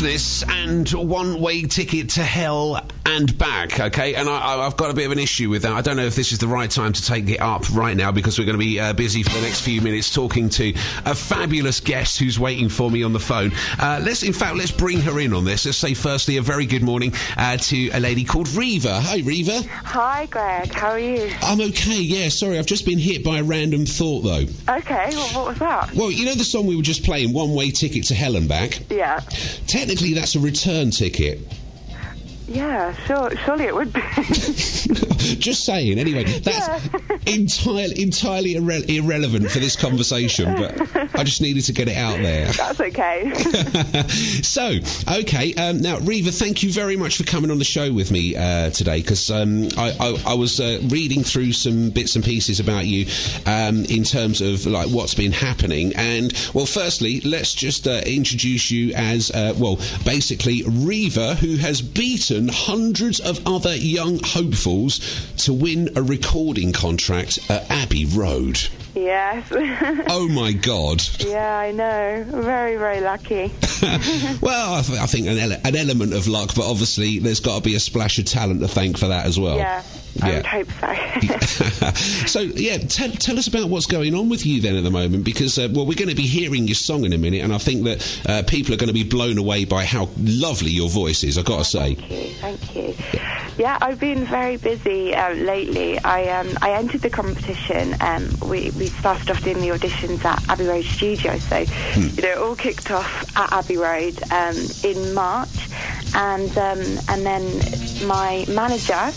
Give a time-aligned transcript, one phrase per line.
[0.00, 2.80] Darkness and One Way Ticket to Hell
[3.10, 4.14] and Back, okay?
[4.14, 5.72] And I, have got a bit of an issue with that.
[5.72, 8.12] I don't know if this is the right time to take it up right now
[8.12, 10.74] because we're going to be uh, busy for the next few minutes talking to
[11.04, 13.52] a fabulous guest who's waiting for me on the phone.
[13.78, 15.66] Uh, let's, in fact, let's bring her in on this.
[15.66, 19.00] Let's say firstly a very good morning uh, to a lady called Riva.
[19.00, 19.62] Hi, Riva.
[19.62, 20.72] Hi, Greg.
[20.72, 21.32] How are you?
[21.42, 22.28] I'm okay, yeah.
[22.28, 24.46] Sorry, I've just been hit by a random thought, though.
[24.76, 25.94] Okay, well, what was that?
[25.94, 28.48] Well, you know the song we were just playing, One Way Ticket to Hell and
[28.48, 28.78] Back?
[28.90, 29.20] Yeah.
[29.66, 31.40] Technically, that's a return ticket.
[32.50, 33.30] Yeah, sure.
[33.36, 34.00] Surely it would be.
[35.38, 36.00] Just saying.
[36.00, 36.80] Anyway, that's Yeah.
[37.26, 42.18] entirely entirely irre- irrelevant for this conversation, but I just needed to get it out
[42.18, 42.46] there.
[42.52, 43.32] That's okay.
[44.42, 44.78] so,
[45.20, 48.34] okay, um, now Riva, thank you very much for coming on the show with me
[48.34, 52.58] uh, today because um, I, I, I was uh, reading through some bits and pieces
[52.58, 53.06] about you
[53.46, 55.92] um, in terms of like what's been happening.
[55.94, 61.80] And well, firstly, let's just uh, introduce you as uh, well, basically Riva, who has
[61.82, 65.00] beaten hundreds of other young hopefuls
[65.44, 68.58] to win a recording contract at Abbey Road.
[68.94, 69.50] yes.
[70.12, 71.02] Oh my God.
[71.20, 72.24] yeah, I know.
[72.28, 73.52] Very, very lucky.
[74.40, 77.56] well, I, th- I think an, ele- an element of luck, but obviously there's got
[77.58, 79.56] to be a splash of talent to thank for that as well.
[79.56, 79.82] Yeah,
[80.22, 81.90] I would hope so.
[82.26, 85.24] so yeah, tell tell us about what's going on with you then at the moment,
[85.24, 87.58] because uh, well, we're going to be hearing your song in a minute, and I
[87.58, 91.22] think that uh, people are going to be blown away by how lovely your voice
[91.24, 91.38] is.
[91.38, 91.94] I've got to say.
[92.40, 92.94] Thank you.
[93.58, 95.98] Yeah, I've been very busy um, lately.
[96.02, 97.96] I um, I entered the competition.
[98.00, 101.58] Um, we we started off doing the auditions at Abbey Road Studio, so
[101.96, 105.68] you know it all kicked off at Abbey Road um, in March,
[106.14, 109.12] and um, and then my manager.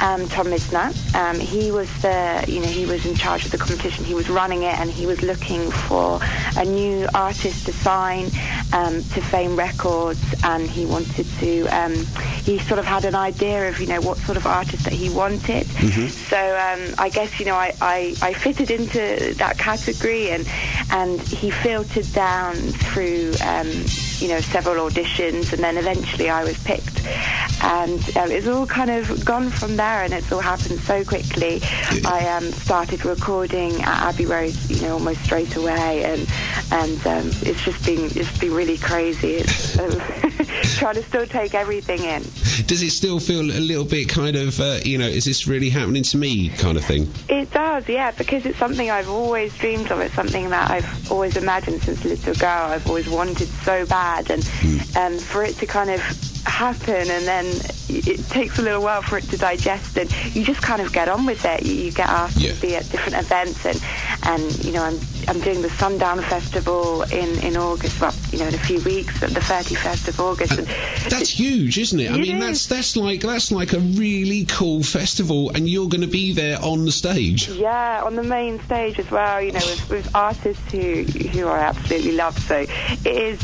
[0.00, 3.58] Um, Tom Misner, um, he was the, you know, he was in charge of the
[3.58, 4.04] competition.
[4.04, 6.20] He was running it, and he was looking for
[6.56, 8.26] a new artist to sign
[8.72, 11.66] um, to Fame Records, and he wanted to.
[11.68, 11.94] Um,
[12.44, 15.08] he sort of had an idea of, you know, what sort of artist that he
[15.10, 15.66] wanted.
[16.10, 20.46] So um, I guess, you know, I, I, I fitted into that category, and
[20.90, 23.68] and he filtered down through, um,
[24.18, 27.00] you know, several auditions, and then eventually I was picked,
[27.64, 31.60] and um, it's all kind of gone from there, and it's all happened so quickly.
[32.04, 36.28] I um, started recording at Abbey Road, you know, almost straight away, and
[36.70, 39.36] and um, it's just been it's been really crazy.
[39.36, 39.90] It's um,
[40.78, 42.22] trying to still take everything in.
[42.66, 45.70] Does it still feel a little bit kind of, uh, you know, is this really
[45.70, 47.12] happening to me kind of thing?
[47.28, 50.00] It does, yeah, because it's something I've always dreamed of.
[50.00, 52.70] It's something that I've always imagined since a little girl.
[52.70, 54.48] I've always wanted so bad, and
[54.96, 56.00] and for it to kind of
[56.46, 57.46] happen, and then
[57.88, 61.08] it takes a little while for it to digest, and you just kind of get
[61.08, 61.62] on with it.
[61.64, 62.52] You, you get asked Yeah.
[62.54, 64.98] to be at different events, and and you know I'm
[65.28, 68.00] I'm doing the Sundown Festival in in August.
[68.00, 70.58] Well, you know, in a few weeks, at the 31st of August.
[70.58, 70.66] And
[71.10, 72.10] That's huge, isn't it?
[72.10, 72.42] I It mean, is.
[72.44, 76.58] that's that's like that's like a really cool festival, and you're going to be there
[76.62, 77.48] on the stage.
[77.48, 79.40] Yeah, on the main stage as well.
[79.40, 82.38] You know, with, with artists who who I absolutely love.
[82.38, 83.40] So it is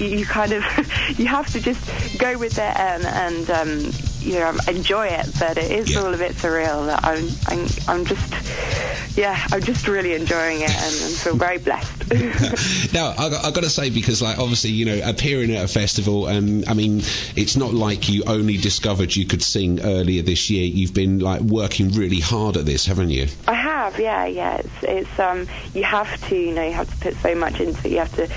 [0.00, 0.64] you you kind of
[1.18, 3.92] you have to just go with it and and um,
[4.24, 5.26] you know enjoy it.
[5.38, 6.00] But it is Yeah.
[6.00, 6.86] all a bit surreal.
[6.86, 11.58] That I'm I'm I'm just yeah I'm just really enjoying it and, and feel very
[11.58, 11.92] blessed.
[12.92, 15.68] now, I, got- I got to say because, like, obviously, you know, appearing at a
[15.68, 16.98] festival, and I mean,
[17.36, 20.64] it's not like you only discovered you could sing earlier this year.
[20.66, 23.28] You've been like working really hard at this, haven't you?
[23.48, 24.56] I have, yeah, yeah.
[24.56, 27.86] It's, it's um, you have to, you know, you have to put so much into
[27.86, 27.90] it.
[27.92, 28.28] You have to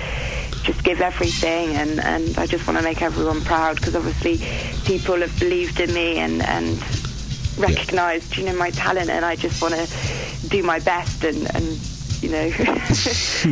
[0.68, 4.36] just give everything, and and I just want to make everyone proud because obviously
[4.84, 6.78] people have believed in me and and
[7.58, 11.80] recognised, you know, my talent, and I just want to do my best and and
[12.22, 12.50] you know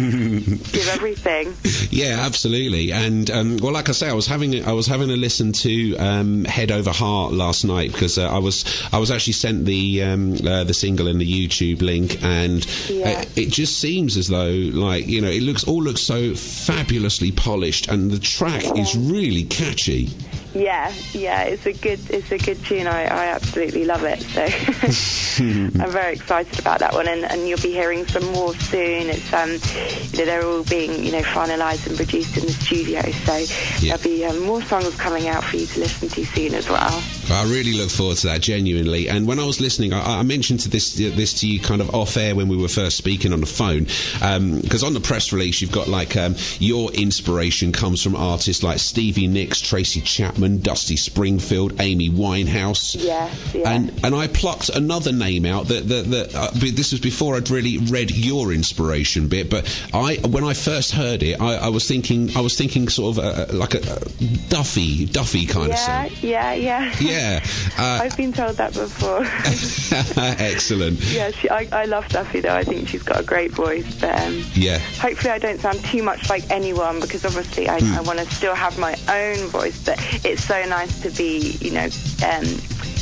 [0.73, 1.55] give everything.
[1.91, 2.93] Yeah, absolutely.
[2.93, 5.97] And um, well, like I say, I was having I was having a listen to
[5.97, 10.03] um, Head Over Heart last night because uh, I was I was actually sent the
[10.03, 13.21] um, uh, the single and the YouTube link, and Yeah.
[13.21, 17.31] uh, it just seems as though like you know it looks all looks so fabulously
[17.33, 20.11] polished, and the track is really catchy.
[20.57, 22.87] Yeah, yeah, it's a good it's a good tune.
[22.87, 24.23] I, I absolutely love it.
[24.23, 24.43] So
[25.45, 29.11] I'm very excited about that one, and, and you'll be hearing some more soon.
[29.11, 33.03] It's um, you know, they're all being you know finalised and produced in the studio,
[33.03, 33.37] so
[33.85, 33.97] Yeah.
[33.99, 37.03] there'll be um, more songs coming out for you to listen to soon as well.
[37.31, 39.09] I really look forward to that, genuinely.
[39.11, 41.95] And when I was listening, I, I mentioned to this this to you kind of
[41.95, 43.85] off air when we were first speaking on the phone,
[44.63, 48.79] because on the press release you've got like um, your inspiration comes from artists like
[48.79, 52.95] Stevie Nicks, Tracy Chapman, Harmon, Dusty Springfield, Amy Winehouse.
[53.03, 53.71] Yes, yeah.
[53.71, 57.51] And and I plucked another name out that that, that uh, this was before I'd
[57.51, 59.51] really read your inspiration bit.
[59.51, 63.19] But I when I first heard it, I, I was thinking I was thinking sort
[63.19, 63.81] of uh, like a,
[64.49, 66.19] Duffy Duffy kind yeah, of song.
[66.23, 66.95] yeah, yeah.
[67.01, 67.41] Yeah.
[67.79, 69.23] Uh, I've been told that before.
[70.17, 71.01] excellent.
[71.13, 72.55] yeah, she, I, I love Duffy though.
[72.55, 74.01] I think she's got a great voice.
[74.01, 74.79] But um, Yeah.
[74.79, 77.95] hopefully I don't sound too much like anyone because obviously I, Hmm.
[77.95, 79.85] I want to still have my own voice.
[79.85, 81.89] But it's so nice to be, you know,
[82.27, 82.45] um,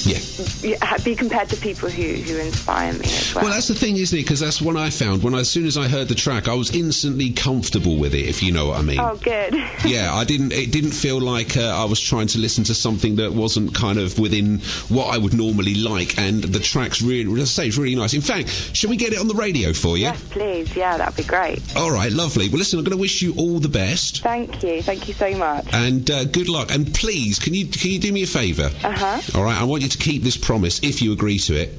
[0.05, 0.19] Yeah.
[0.63, 3.45] yeah, be compared to people who, who inspire me as well.
[3.45, 4.23] Well, that's the thing, isn't it?
[4.23, 5.23] Because that's what I found.
[5.23, 8.27] When I, as soon as I heard the track, I was instantly comfortable with it.
[8.27, 9.01] If you know what I mean.
[9.01, 9.55] oh, good.
[9.85, 10.53] Yeah, I didn't.
[10.53, 13.99] It didn't feel like uh, I was trying to listen to something that wasn't kind
[13.99, 16.19] of within what I would normally like.
[16.19, 18.15] And the track's really, I say, it's really nice.
[18.15, 20.05] In fact, shall we get it on the radio for you?
[20.05, 20.75] yes, please.
[20.75, 21.61] Yeah, that'd be great.
[21.77, 22.49] All right, lovely.
[22.49, 24.23] Well, listen, I'm going to wish you all the best.
[24.23, 24.83] Thank you.
[24.83, 25.67] Thank you so much.
[25.73, 26.73] And uh, good luck.
[26.75, 28.71] And please, can you can you do me a favour?
[28.83, 29.21] Uh huh.
[29.39, 31.71] All right, I want you to keep this promise if you agree to it.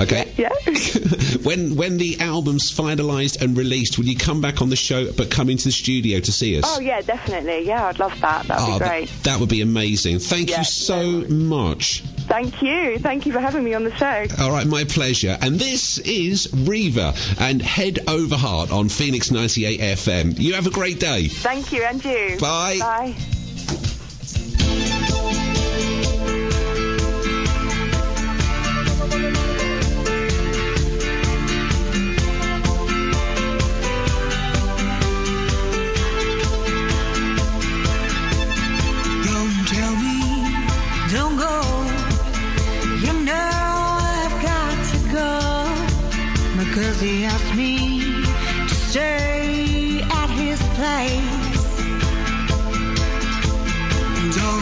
[0.00, 0.32] Okay.
[0.36, 0.50] Yeah.
[1.42, 5.28] when when the album's finalised and released, will you come back on the show, but
[5.28, 6.64] come into the studio to see us?
[6.68, 7.66] oh, yeah, definitely.
[7.66, 8.46] Yeah, I'd love that.
[8.46, 9.12] That'd Oh, be ah, great.
[9.24, 10.20] That, would be amazing.
[10.20, 12.02] Thank Yeah, you so no much.
[12.28, 12.98] Thank you.
[13.00, 14.26] Thank you for having me on the show.
[14.40, 15.36] All right, my pleasure.
[15.40, 20.38] And this is Riva and Head Over Heart on Phoenix 98 FM.
[20.38, 21.26] You have a great day.
[21.26, 22.36] Thank you, and you.
[22.38, 22.78] Bye.
[22.78, 23.14] Bye.
[54.30, 54.57] Don't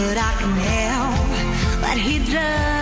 [0.00, 1.82] But I can help.
[1.82, 2.79] What he does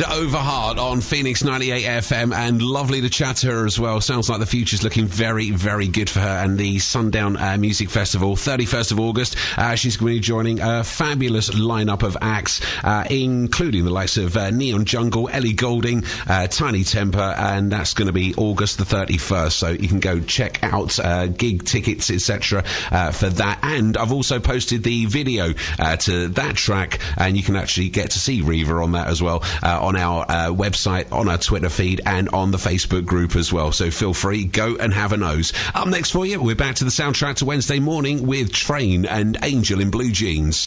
[0.00, 2.34] did and Head Over Heart on Phoenix 98 FM.
[2.34, 4.00] And lovely to chat to her as well.
[4.00, 6.44] Sounds like the future's looking very, very good for her.
[6.44, 10.60] And the Sundown uh, Music Festival, 31st of August, uh, she's going to be joining
[10.60, 16.04] a fabulous lineup of acts, uh, including the likes of uh, Neon Jungle, Ellie Goulding,
[16.28, 19.52] uh, Tinie Tempah, and that's going to be August the 31st.
[19.52, 23.60] So you can go check out uh, gig tickets, etc., for that.
[23.62, 28.18] And I've also posted the video to that track, and you can actually get to
[28.18, 32.28] see Riva on that as well on our uh, website, on our Twitter feed, and
[32.30, 33.70] on the Facebook group as well.
[33.70, 35.52] So feel free, go and have a nose.
[35.74, 39.38] Up next for you, we're back to the soundtrack to Wednesday morning with Train and
[39.42, 40.58] Angel in Blue Jeans.